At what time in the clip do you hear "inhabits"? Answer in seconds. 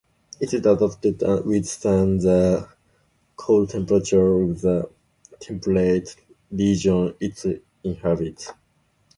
7.83-8.51